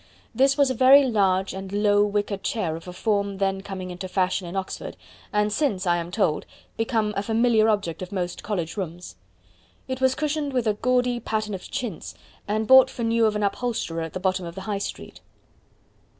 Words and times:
This 0.33 0.57
was 0.57 0.71
a 0.71 0.73
very 0.73 1.03
large 1.05 1.53
and 1.53 1.71
low 1.71 2.03
wicker 2.03 2.37
chair 2.37 2.75
of 2.75 2.87
a 2.87 2.91
form 2.91 3.37
then 3.37 3.61
coming 3.61 3.91
into 3.91 4.07
fashion 4.07 4.47
in 4.47 4.55
Oxford, 4.55 4.97
and 5.31 5.53
since, 5.53 5.85
I 5.85 5.97
am 5.97 6.09
told, 6.09 6.47
become 6.75 7.13
a 7.15 7.21
familiar 7.21 7.69
object 7.69 8.01
of 8.01 8.11
most 8.11 8.41
college 8.41 8.77
rooms. 8.77 9.15
It 9.87 10.01
was 10.01 10.15
cushioned 10.15 10.53
with 10.53 10.65
a 10.65 10.73
gaudy 10.73 11.19
pattern 11.19 11.53
of 11.53 11.69
chintz, 11.69 12.15
and 12.47 12.65
bought 12.65 12.89
for 12.89 13.03
new 13.03 13.27
of 13.27 13.35
an 13.35 13.43
upholsterer 13.43 14.01
at 14.01 14.13
the 14.13 14.19
bottom 14.19 14.43
of 14.43 14.55
the 14.55 14.61
High 14.61 14.79
Street. 14.79 15.21